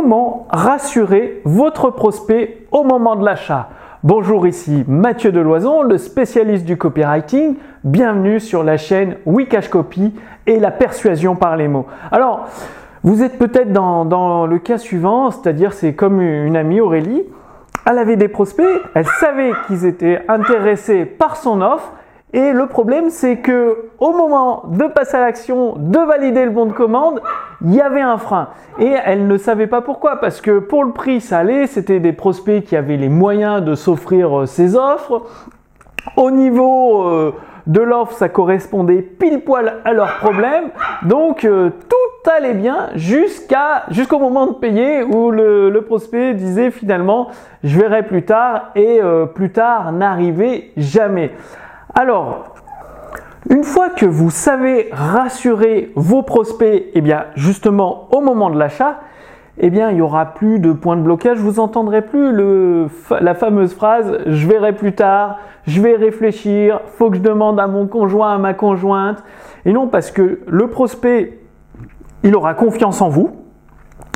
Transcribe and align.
comment 0.00 0.46
rassurer 0.50 1.42
votre 1.44 1.90
prospect 1.90 2.58
au 2.70 2.84
moment 2.84 3.16
de 3.16 3.24
l'achat. 3.24 3.68
Bonjour, 4.04 4.46
ici 4.46 4.84
Mathieu 4.86 5.32
Deloison, 5.32 5.82
le 5.82 5.98
spécialiste 5.98 6.64
du 6.64 6.76
copywriting. 6.76 7.56
Bienvenue 7.82 8.38
sur 8.38 8.62
la 8.62 8.76
chaîne 8.76 9.16
Wikash 9.26 9.68
Copy 9.68 10.14
et 10.46 10.60
la 10.60 10.70
persuasion 10.70 11.34
par 11.34 11.56
les 11.56 11.66
mots. 11.66 11.86
Alors, 12.12 12.46
vous 13.02 13.24
êtes 13.24 13.38
peut-être 13.38 13.72
dans, 13.72 14.04
dans, 14.04 14.46
le 14.46 14.60
cas 14.60 14.78
suivant, 14.78 15.32
c'est-à-dire 15.32 15.72
c'est 15.72 15.94
comme 15.94 16.20
une 16.20 16.56
amie 16.56 16.80
Aurélie. 16.80 17.24
Elle 17.84 17.98
avait 17.98 18.14
des 18.14 18.28
prospects, 18.28 18.80
elle 18.94 19.06
savait 19.18 19.50
qu'ils 19.66 19.84
étaient 19.84 20.22
intéressés 20.28 21.06
par 21.06 21.34
son 21.34 21.60
offre, 21.60 21.92
et 22.34 22.52
le 22.52 22.66
problème, 22.66 23.08
c'est 23.08 23.38
que 23.38 23.88
au 23.98 24.12
moment 24.12 24.64
de 24.68 24.84
passer 24.84 25.16
à 25.16 25.20
l'action, 25.20 25.76
de 25.78 25.98
valider 25.98 26.44
le 26.44 26.50
bon 26.50 26.66
de 26.66 26.72
commande, 26.72 27.22
il 27.64 27.74
y 27.74 27.80
avait 27.80 28.02
un 28.02 28.18
frein. 28.18 28.48
Et 28.78 28.94
elle 29.04 29.26
ne 29.26 29.38
savait 29.38 29.66
pas 29.66 29.80
pourquoi, 29.80 30.16
parce 30.16 30.42
que 30.42 30.58
pour 30.58 30.84
le 30.84 30.92
prix, 30.92 31.22
ça 31.22 31.38
allait, 31.38 31.66
c'était 31.66 32.00
des 32.00 32.12
prospects 32.12 32.62
qui 32.64 32.76
avaient 32.76 32.98
les 32.98 33.08
moyens 33.08 33.62
de 33.62 33.74
s'offrir 33.74 34.40
euh, 34.40 34.46
ces 34.46 34.76
offres. 34.76 35.22
Au 36.16 36.30
niveau 36.30 37.08
euh, 37.08 37.34
de 37.66 37.80
l'offre, 37.80 38.12
ça 38.12 38.28
correspondait 38.28 39.00
pile 39.00 39.40
poil 39.40 39.78
à 39.86 39.94
leurs 39.94 40.18
problèmes. 40.18 40.68
Donc 41.04 41.46
euh, 41.46 41.70
tout 41.88 42.30
allait 42.30 42.54
bien 42.54 42.90
jusqu'à 42.94 43.84
jusqu'au 43.88 44.18
moment 44.18 44.46
de 44.46 44.52
payer 44.52 45.02
où 45.02 45.30
le, 45.30 45.70
le, 45.70 45.82
prospect 45.82 46.34
disait 46.34 46.70
finalement 46.70 47.28
je 47.64 47.78
verrai 47.78 48.02
plus 48.02 48.24
tard 48.24 48.70
et 48.74 49.00
plus 49.34 49.50
tard 49.50 49.92
n'arrivait 49.92 50.70
jamais. 50.76 51.32
Alors, 51.98 52.54
une 53.50 53.64
fois 53.64 53.90
que 53.90 54.06
vous 54.06 54.30
savez 54.30 54.88
rassurer 54.92 55.90
vos 55.96 56.22
prospects, 56.22 56.84
eh 56.94 57.00
bien 57.00 57.24
justement 57.34 58.06
au 58.12 58.20
moment 58.20 58.50
de 58.50 58.56
l'achat, 58.56 59.00
eh 59.58 59.68
bien 59.68 59.90
il 59.90 59.96
n'y 59.96 60.00
aura 60.00 60.26
plus 60.26 60.60
de 60.60 60.70
point 60.70 60.94
de 60.94 61.02
blocage, 61.02 61.38
vous 61.38 61.58
entendrez 61.58 62.02
plus 62.02 62.32
la 63.20 63.34
fameuse 63.34 63.74
phrase 63.74 64.16
je 64.26 64.46
verrai 64.46 64.74
plus 64.74 64.92
tard, 64.92 65.38
je 65.66 65.82
vais 65.82 65.96
réfléchir, 65.96 66.82
faut 66.98 67.10
que 67.10 67.16
je 67.16 67.20
demande 67.20 67.58
à 67.58 67.66
mon 67.66 67.88
conjoint, 67.88 68.32
à 68.32 68.38
ma 68.38 68.54
conjointe. 68.54 69.24
Et 69.64 69.72
non, 69.72 69.88
parce 69.88 70.12
que 70.12 70.38
le 70.46 70.68
prospect, 70.68 71.40
il 72.22 72.36
aura 72.36 72.54
confiance 72.54 73.02
en 73.02 73.08
vous, 73.08 73.30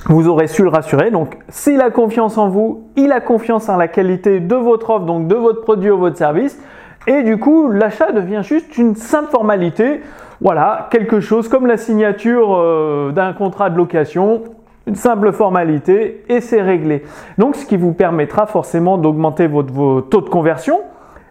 vous 0.07 0.29
aurez 0.29 0.47
su 0.47 0.63
le 0.63 0.69
rassurer. 0.69 1.11
Donc, 1.11 1.37
s'il 1.49 1.81
a 1.81 1.91
confiance 1.91 2.39
en 2.39 2.49
vous, 2.49 2.85
il 2.95 3.11
a 3.11 3.21
confiance 3.21 3.69
en 3.69 3.77
la 3.77 3.89
qualité 3.89 4.39
de 4.39 4.55
votre 4.55 4.91
offre, 4.91 5.05
donc 5.05 5.27
de 5.27 5.35
votre 5.35 5.63
produit 5.63 5.91
ou 5.91 5.99
votre 5.99 6.17
service. 6.17 6.63
Et 7.07 7.23
du 7.23 7.39
coup, 7.39 7.69
l'achat 7.69 8.13
devient 8.13 8.43
juste 8.43 8.79
une 8.79 8.95
simple 8.95 9.31
formalité. 9.31 10.01
Voilà, 10.41 10.89
quelque 10.91 11.21
chose 11.21 11.49
comme 11.49 11.67
la 11.67 11.77
signature 11.77 12.55
euh, 12.55 13.13
d'un 13.13 13.33
contrat 13.33 13.71
de 13.71 13.77
location, 13.77 14.43
une 14.87 14.95
simple 14.95 15.33
formalité 15.33 16.25
et 16.29 16.41
c'est 16.41 16.63
réglé. 16.63 17.05
Donc, 17.39 17.57
ce 17.57 17.67
qui 17.67 17.77
vous 17.77 17.93
permettra 17.93 18.47
forcément 18.47 18.99
d'augmenter 18.99 19.47
votre, 19.47 19.73
vos 19.73 20.01
taux 20.01 20.21
de 20.21 20.29
conversion. 20.29 20.81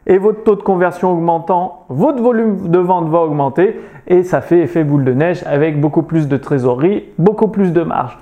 Et 0.07 0.17
votre 0.17 0.43
taux 0.43 0.55
de 0.55 0.63
conversion 0.63 1.11
augmentant, 1.11 1.85
votre 1.87 2.23
volume 2.23 2.69
de 2.69 2.79
vente 2.79 3.07
va 3.09 3.19
augmenter 3.19 3.79
et 4.07 4.23
ça 4.23 4.41
fait 4.41 4.61
effet 4.61 4.83
boule 4.83 5.03
de 5.03 5.13
neige 5.13 5.43
avec 5.45 5.79
beaucoup 5.79 6.01
plus 6.01 6.27
de 6.27 6.37
trésorerie, 6.37 7.05
beaucoup 7.19 7.49
plus 7.49 7.71
de 7.71 7.83
marge. 7.83 8.17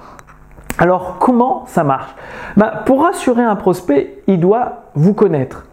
Alors 0.77 1.19
comment 1.19 1.63
ça 1.67 1.85
marche? 1.85 2.13
Ben, 2.57 2.71
Pour 2.85 3.03
rassurer 3.03 3.43
un 3.43 3.55
prospect, 3.55 4.17
il 4.27 4.41
doit 4.41 4.83
vous 4.93 5.13
connaître. 5.13 5.68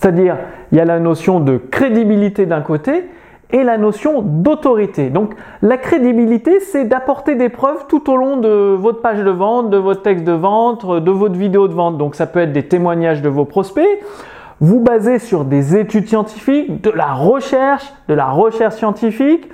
C'est-à-dire, 0.00 0.38
il 0.72 0.78
y 0.78 0.80
a 0.80 0.86
la 0.86 0.98
notion 0.98 1.40
de 1.40 1.58
crédibilité 1.58 2.46
d'un 2.46 2.62
côté 2.62 3.04
et 3.50 3.64
la 3.64 3.76
notion 3.76 4.22
d'autorité. 4.22 5.10
Donc, 5.10 5.34
la 5.60 5.76
crédibilité, 5.76 6.60
c'est 6.60 6.86
d'apporter 6.86 7.34
des 7.34 7.50
preuves 7.50 7.84
tout 7.86 8.10
au 8.10 8.16
long 8.16 8.38
de 8.38 8.48
votre 8.78 9.02
page 9.02 9.22
de 9.22 9.30
vente, 9.30 9.68
de 9.68 9.76
votre 9.76 10.00
texte 10.00 10.24
de 10.24 10.32
vente, 10.32 10.86
de 10.86 11.10
votre 11.10 11.34
vidéo 11.34 11.68
de 11.68 11.74
vente. 11.74 11.98
Donc, 11.98 12.14
ça 12.14 12.26
peut 12.26 12.40
être 12.40 12.52
des 12.52 12.62
témoignages 12.62 13.20
de 13.20 13.28
vos 13.28 13.44
prospects. 13.44 13.84
Vous 14.60 14.80
basez 14.80 15.18
sur 15.18 15.44
des 15.44 15.76
études 15.76 16.08
scientifiques, 16.08 16.82
de 16.82 16.90
la 16.90 17.12
recherche, 17.12 17.92
de 18.08 18.14
la 18.14 18.30
recherche 18.30 18.76
scientifique, 18.76 19.50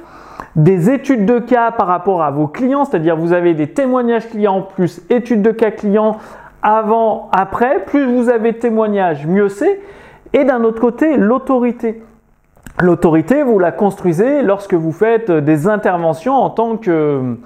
des 0.54 0.90
études 0.90 1.26
de 1.26 1.40
cas 1.40 1.72
par 1.72 1.88
rapport 1.88 2.22
à 2.22 2.30
vos 2.30 2.46
clients, 2.46 2.84
c'est-à-dire 2.84 3.16
vous 3.16 3.32
avez 3.32 3.54
des 3.54 3.66
témoignages 3.66 4.28
clients 4.28 4.62
plus 4.62 5.00
études 5.10 5.42
de 5.42 5.50
cas 5.50 5.72
clients 5.72 6.18
avant, 6.62 7.30
après. 7.32 7.84
Plus 7.84 8.04
vous 8.04 8.28
avez 8.28 8.52
témoignages, 8.52 9.26
mieux 9.26 9.48
c'est. 9.48 9.80
Et 10.36 10.44
d'un 10.44 10.64
autre 10.64 10.82
côté, 10.82 11.16
l'autorité. 11.16 12.02
L'autorité, 12.78 13.42
vous 13.42 13.58
la 13.58 13.72
construisez 13.72 14.42
lorsque 14.42 14.74
vous 14.74 14.92
faites 14.92 15.30
des 15.30 15.66
interventions 15.66 16.34
en 16.34 16.50
tant 16.50 16.76
que 16.76 17.36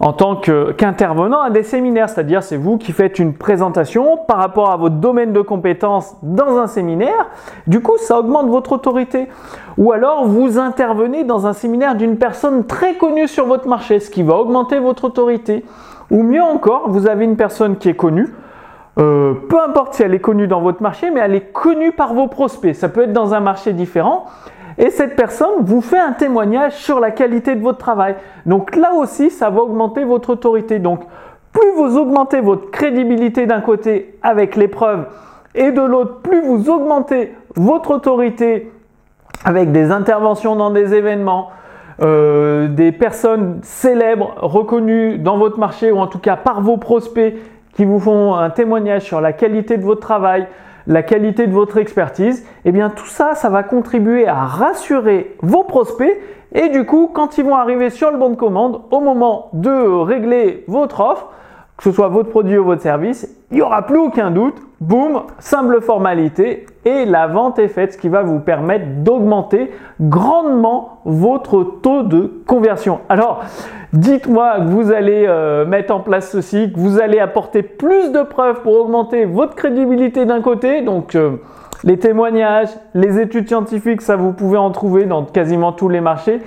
en 0.00 0.14
tant 0.14 0.34
qu'intervenant 0.34 1.42
à 1.42 1.50
des 1.50 1.62
séminaires, 1.62 2.08
c'est-à-dire 2.08 2.42
c'est 2.42 2.56
vous 2.56 2.78
qui 2.78 2.90
faites 2.90 3.18
une 3.20 3.34
présentation 3.34 4.16
par 4.26 4.38
rapport 4.38 4.72
à 4.72 4.76
votre 4.76 4.96
domaine 4.96 5.32
de 5.32 5.42
compétences 5.42 6.16
dans 6.22 6.58
un 6.58 6.66
séminaire, 6.66 7.28
du 7.68 7.80
coup 7.80 7.98
ça 7.98 8.18
augmente 8.18 8.48
votre 8.48 8.72
autorité. 8.72 9.28
Ou 9.76 9.92
alors 9.92 10.26
vous 10.26 10.58
intervenez 10.58 11.22
dans 11.22 11.46
un 11.46 11.52
séminaire 11.52 11.94
d'une 11.94 12.16
personne 12.16 12.64
très 12.64 12.94
connue 12.94 13.28
sur 13.28 13.46
votre 13.46 13.68
marché, 13.68 14.00
ce 14.00 14.10
qui 14.10 14.24
va 14.24 14.36
augmenter 14.36 14.80
votre 14.80 15.04
autorité. 15.04 15.64
Ou 16.10 16.22
mieux 16.22 16.42
encore, 16.42 16.88
vous 16.88 17.06
avez 17.06 17.24
une 17.24 17.36
personne 17.36 17.76
qui 17.76 17.90
est 17.90 17.94
connue, 17.94 18.34
euh, 18.98 19.34
peu 19.48 19.60
importe 19.60 19.94
si 19.94 20.02
elle 20.02 20.14
est 20.14 20.20
connue 20.20 20.46
dans 20.46 20.60
votre 20.60 20.82
marché, 20.82 21.10
mais 21.10 21.20
elle 21.20 21.34
est 21.34 21.52
connue 21.52 21.92
par 21.92 22.14
vos 22.14 22.26
prospects. 22.26 22.74
Ça 22.74 22.88
peut 22.88 23.02
être 23.02 23.12
dans 23.12 23.34
un 23.34 23.40
marché 23.40 23.72
différent. 23.72 24.26
Et 24.78 24.90
cette 24.90 25.16
personne 25.16 25.60
vous 25.60 25.80
fait 25.80 25.98
un 25.98 26.12
témoignage 26.12 26.72
sur 26.72 27.00
la 27.00 27.10
qualité 27.10 27.54
de 27.54 27.62
votre 27.62 27.78
travail. 27.78 28.16
Donc 28.46 28.76
là 28.76 28.94
aussi, 28.94 29.30
ça 29.30 29.50
va 29.50 29.62
augmenter 29.62 30.04
votre 30.04 30.30
autorité. 30.30 30.78
Donc 30.78 31.00
plus 31.52 31.70
vous 31.76 31.98
augmentez 31.98 32.40
votre 32.40 32.70
crédibilité 32.70 33.46
d'un 33.46 33.60
côté 33.60 34.18
avec 34.22 34.56
les 34.56 34.68
preuves 34.68 35.06
et 35.54 35.70
de 35.70 35.82
l'autre, 35.82 36.20
plus 36.22 36.40
vous 36.40 36.70
augmentez 36.70 37.34
votre 37.56 37.90
autorité 37.90 38.72
avec 39.44 39.72
des 39.72 39.90
interventions 39.90 40.56
dans 40.56 40.70
des 40.70 40.94
événements, 40.94 41.50
euh, 42.00 42.68
des 42.68 42.92
personnes 42.92 43.58
célèbres, 43.62 44.34
reconnues 44.38 45.18
dans 45.18 45.36
votre 45.36 45.58
marché 45.58 45.92
ou 45.92 45.98
en 45.98 46.06
tout 46.06 46.18
cas 46.18 46.36
par 46.36 46.62
vos 46.62 46.78
prospects 46.78 47.34
qui 47.74 47.84
vous 47.84 47.98
font 47.98 48.34
un 48.34 48.50
témoignage 48.50 49.02
sur 49.02 49.20
la 49.20 49.32
qualité 49.32 49.76
de 49.76 49.84
votre 49.84 50.00
travail, 50.00 50.46
la 50.86 51.02
qualité 51.02 51.46
de 51.46 51.52
votre 51.52 51.78
expertise, 51.78 52.46
eh 52.64 52.72
bien 52.72 52.90
tout 52.90 53.06
ça, 53.06 53.34
ça 53.34 53.48
va 53.48 53.62
contribuer 53.62 54.26
à 54.26 54.44
rassurer 54.44 55.36
vos 55.42 55.64
prospects 55.64 56.18
et 56.54 56.68
du 56.68 56.84
coup, 56.84 57.10
quand 57.12 57.38
ils 57.38 57.44
vont 57.44 57.56
arriver 57.56 57.88
sur 57.88 58.10
le 58.10 58.18
bon 58.18 58.30
de 58.30 58.36
commande, 58.36 58.82
au 58.90 59.00
moment 59.00 59.48
de 59.54 59.70
régler 60.02 60.64
votre 60.68 61.00
offre, 61.00 61.28
que 61.76 61.84
ce 61.84 61.92
soit 61.92 62.08
votre 62.08 62.28
produit 62.28 62.58
ou 62.58 62.64
votre 62.64 62.82
service, 62.82 63.28
il 63.50 63.56
n'y 63.56 63.62
aura 63.62 63.86
plus 63.86 63.98
aucun 63.98 64.30
doute. 64.30 64.56
Boum, 64.80 65.22
simple 65.38 65.80
formalité 65.80 66.66
et 66.84 67.04
la 67.04 67.26
vente 67.26 67.58
est 67.58 67.68
faite, 67.68 67.92
ce 67.92 67.98
qui 67.98 68.08
va 68.08 68.22
vous 68.22 68.40
permettre 68.40 68.84
d'augmenter 68.98 69.70
grandement 70.00 71.00
votre 71.04 71.62
taux 71.62 72.02
de 72.02 72.42
conversion. 72.46 73.00
Alors, 73.08 73.44
dites-moi 73.92 74.56
que 74.58 74.64
vous 74.64 74.92
allez 74.92 75.24
euh, 75.28 75.64
mettre 75.64 75.94
en 75.94 76.00
place 76.00 76.30
ceci, 76.30 76.72
que 76.72 76.78
vous 76.78 77.00
allez 77.00 77.18
apporter 77.18 77.62
plus 77.62 78.10
de 78.10 78.22
preuves 78.22 78.62
pour 78.62 78.74
augmenter 78.74 79.24
votre 79.24 79.54
crédibilité 79.54 80.24
d'un 80.24 80.40
côté, 80.40 80.82
donc 80.82 81.14
euh, 81.14 81.36
les 81.84 81.98
témoignages, 81.98 82.70
les 82.94 83.20
études 83.20 83.48
scientifiques, 83.48 84.02
ça 84.02 84.16
vous 84.16 84.32
pouvez 84.32 84.58
en 84.58 84.70
trouver 84.70 85.04
dans 85.04 85.24
quasiment 85.24 85.72
tous 85.72 85.88
les 85.88 86.00
marchés. 86.00 86.40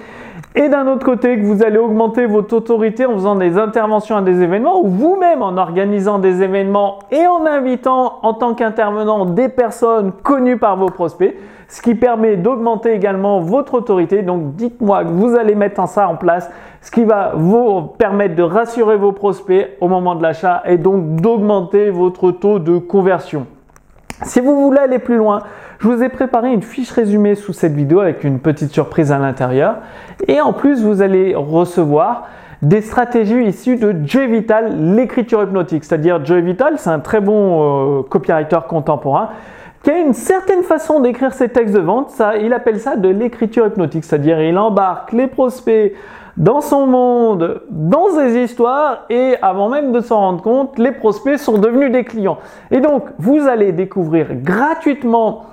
Et 0.58 0.70
d'un 0.70 0.88
autre 0.88 1.06
côté, 1.06 1.38
que 1.38 1.46
vous 1.46 1.64
allez 1.64 1.78
augmenter 1.78 2.26
votre 2.26 2.56
autorité 2.56 3.06
en 3.06 3.14
faisant 3.16 3.36
des 3.36 3.58
interventions 3.58 4.16
à 4.16 4.22
des 4.22 4.42
événements 4.42 4.80
ou 4.82 4.88
vous-même 4.88 5.42
en 5.42 5.58
organisant 5.58 6.18
des 6.18 6.44
événements 6.44 7.00
et 7.12 7.28
en 7.28 7.46
invitant 7.46 8.20
en 8.22 8.34
tant 8.34 8.54
qu'intervenant 8.54 9.26
des 9.26 9.50
personnes 9.50 10.14
connues 10.24 10.58
par 10.58 10.78
vos 10.78 10.86
prospects, 10.86 11.36
ce 11.68 11.82
qui 11.82 11.94
permet 11.94 12.38
d'augmenter 12.38 12.94
également 12.94 13.42
votre 13.42 13.74
autorité. 13.74 14.22
Donc 14.22 14.56
dites-moi 14.56 15.04
que 15.04 15.10
vous 15.10 15.36
allez 15.36 15.56
mettre 15.56 15.86
ça 15.90 16.08
en 16.08 16.16
place, 16.16 16.50
ce 16.82 16.90
qui 16.90 17.04
va 17.04 17.34
vous 17.36 17.82
permettre 17.82 18.36
de 18.36 18.44
rassurer 18.44 18.96
vos 18.96 19.12
prospects 19.12 19.72
au 19.82 19.90
moment 19.90 20.16
de 20.16 20.24
l'achat 20.24 20.64
et 20.66 20.78
donc 20.78 21.18
d'augmenter 21.18 21.90
votre 21.90 22.32
taux 22.32 22.60
de 22.60 22.78
conversion. 22.78 23.46
Si 24.24 24.40
vous 24.40 24.56
voulez 24.62 24.80
aller 24.80 25.00
plus 25.00 25.18
loin, 25.18 25.42
je 25.80 25.88
vous 25.88 26.04
ai 26.04 26.10
préparé 26.10 26.52
une 26.52 26.62
fiche 26.62 26.92
résumée 26.92 27.36
sous 27.36 27.54
cette 27.54 27.74
vidéo 27.74 28.00
avec 28.00 28.24
une 28.24 28.40
petite 28.40 28.72
surprise 28.72 29.12
à 29.12 29.20
l'intérieur. 29.20 29.78
Et 30.28 30.40
en 30.40 30.54
plus, 30.54 30.84
vous 30.84 31.02
allez 31.02 31.36
recevoir 31.36 32.28
des 32.62 32.82
stratégies 32.82 33.44
issues 33.44 33.76
de 33.76 33.96
Joy 34.06 34.28
Vital, 34.28 34.96
l'écriture 34.96 35.44
hypnotique. 35.44 35.84
C'est-à-dire 35.84 36.26
Joy 36.26 36.42
Vital, 36.42 36.76
c'est 36.78 36.90
un 36.90 37.00
très 37.00 37.20
bon 37.20 38.00
euh, 38.00 38.04
copywriter 38.04 38.60
contemporain 38.68 39.30
qui 39.84 39.92
a 39.92 40.00
une 40.00 40.14
certaine 40.14 40.64
façon 40.64 41.00
d'écrire 41.00 41.34
ses 41.34 41.50
textes 41.50 41.76
de 41.76 41.80
vente. 41.80 42.10
Ça, 42.10 42.38
il 42.38 42.54
appelle 42.54 42.80
ça 42.80 42.96
de 42.96 43.10
l'écriture 43.10 43.68
hypnotique. 43.68 44.04
C'est-à-dire 44.04 44.42
il 44.42 44.58
embarque 44.58 45.12
les 45.12 45.28
prospects 45.28 45.94
dans 46.38 46.62
son 46.62 46.86
monde, 46.86 47.62
dans 47.70 48.10
ses 48.10 48.38
histoires, 48.44 49.06
et 49.10 49.36
avant 49.42 49.70
même 49.70 49.92
de 49.92 50.02
s'en 50.02 50.20
rendre 50.20 50.42
compte, 50.42 50.78
les 50.78 50.92
prospects 50.92 51.38
sont 51.38 51.58
devenus 51.58 51.92
des 51.92 52.04
clients. 52.04 52.38
Et 52.72 52.82
donc, 52.82 53.04
vous 53.18 53.48
allez 53.48 53.72
découvrir 53.72 54.28
gratuitement 54.34 55.46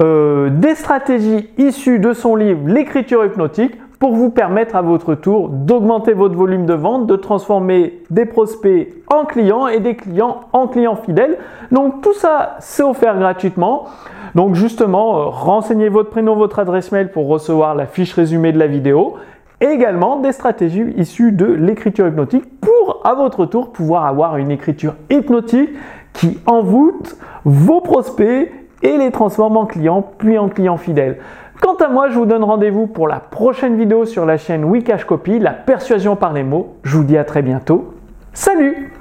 euh, 0.00 0.50
des 0.50 0.74
stratégies 0.74 1.48
issues 1.56 2.00
de 2.00 2.12
son 2.12 2.34
livre 2.34 2.66
L'écriture 2.66 3.24
hypnotique 3.24 3.78
pour 4.00 4.12
vous 4.12 4.30
permettre 4.30 4.74
à 4.74 4.82
votre 4.82 5.14
tour 5.14 5.48
d'augmenter 5.48 6.14
votre 6.14 6.34
volume 6.34 6.66
de 6.66 6.74
vente, 6.74 7.06
de 7.06 7.14
transformer 7.14 8.02
des 8.10 8.26
prospects 8.26 8.92
en 9.08 9.24
clients 9.24 9.68
et 9.68 9.78
des 9.78 9.94
clients 9.94 10.40
en 10.52 10.66
clients 10.66 10.96
fidèles. 10.96 11.38
Donc 11.70 12.02
tout 12.02 12.12
ça, 12.12 12.56
c'est 12.58 12.82
offert 12.82 13.16
gratuitement. 13.18 13.84
Donc 14.34 14.56
justement, 14.56 15.20
euh, 15.20 15.24
renseignez 15.26 15.88
votre 15.88 16.10
prénom, 16.10 16.34
votre 16.34 16.58
adresse 16.58 16.90
mail 16.90 17.12
pour 17.12 17.28
recevoir 17.28 17.76
la 17.76 17.86
fiche 17.86 18.14
résumée 18.14 18.50
de 18.50 18.58
la 18.58 18.66
vidéo 18.66 19.14
également 19.72 20.20
des 20.20 20.32
stratégies 20.32 20.92
issues 20.96 21.32
de 21.32 21.46
l'écriture 21.46 22.06
hypnotique 22.06 22.44
pour 22.60 23.00
à 23.04 23.14
votre 23.14 23.46
tour 23.46 23.72
pouvoir 23.72 24.06
avoir 24.06 24.36
une 24.36 24.50
écriture 24.50 24.94
hypnotique 25.10 25.70
qui 26.12 26.38
envoûte 26.46 27.16
vos 27.44 27.80
prospects 27.80 28.52
et 28.82 28.98
les 28.98 29.10
transforme 29.10 29.56
en 29.56 29.66
clients 29.66 30.06
puis 30.18 30.38
en 30.38 30.48
clients 30.48 30.76
fidèles. 30.76 31.18
Quant 31.60 31.74
à 31.76 31.88
moi, 31.88 32.08
je 32.08 32.18
vous 32.18 32.26
donne 32.26 32.44
rendez-vous 32.44 32.86
pour 32.86 33.08
la 33.08 33.20
prochaine 33.20 33.76
vidéo 33.76 34.04
sur 34.04 34.26
la 34.26 34.36
chaîne 34.36 34.64
Wikash 34.64 35.04
Copy, 35.04 35.38
la 35.38 35.52
persuasion 35.52 36.16
par 36.16 36.32
les 36.32 36.42
mots. 36.42 36.76
Je 36.82 36.96
vous 36.96 37.04
dis 37.04 37.16
à 37.16 37.24
très 37.24 37.42
bientôt. 37.42 37.94
Salut 38.32 38.93